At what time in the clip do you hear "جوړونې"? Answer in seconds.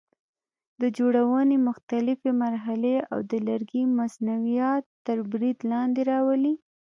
0.97-1.57